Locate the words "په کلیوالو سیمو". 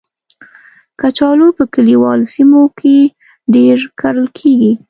1.57-2.63